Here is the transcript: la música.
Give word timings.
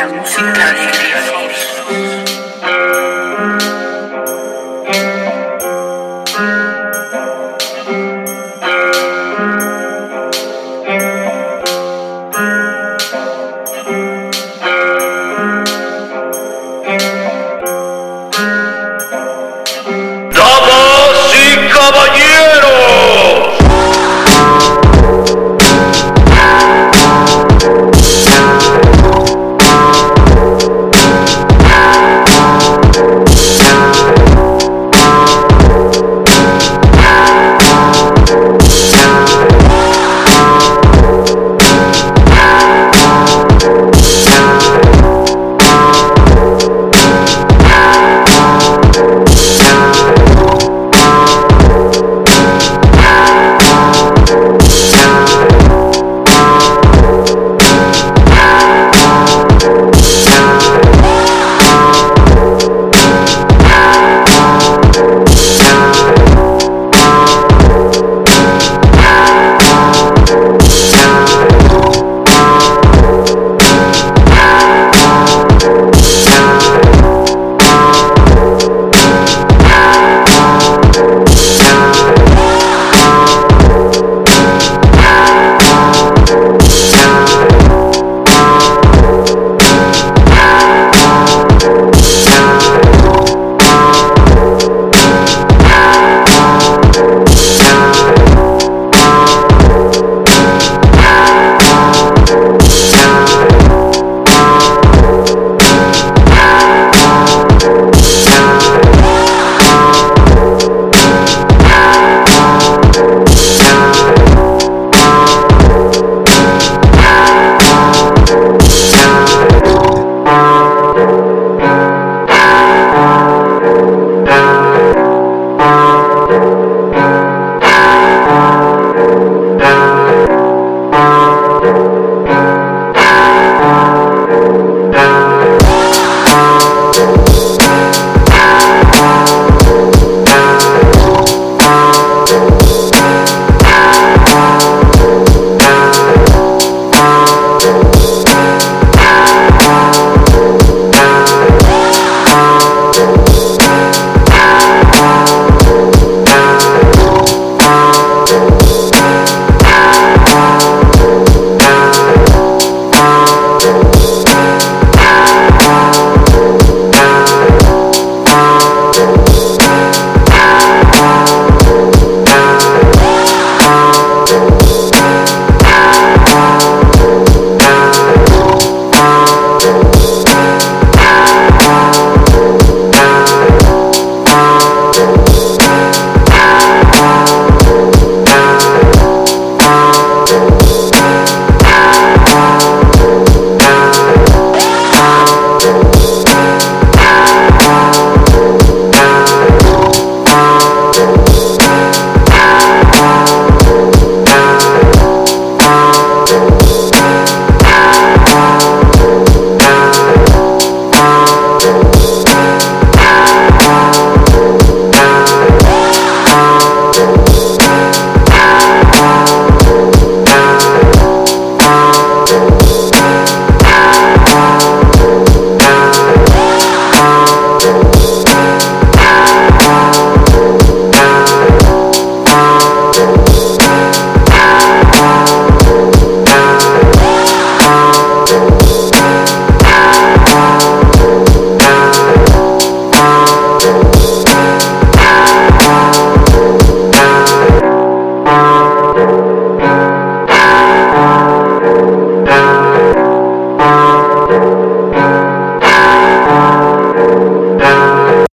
la 0.00 0.06
música. 0.08 1.39